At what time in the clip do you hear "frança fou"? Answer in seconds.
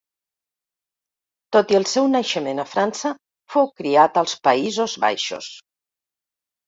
2.71-3.69